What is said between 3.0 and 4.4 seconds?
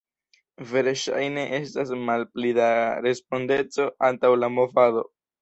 respondeco antaŭ